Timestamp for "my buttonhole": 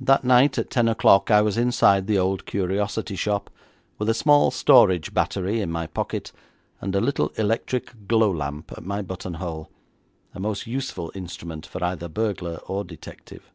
8.86-9.68